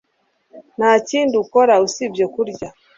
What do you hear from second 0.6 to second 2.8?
Nta kindi ukora usibye kurya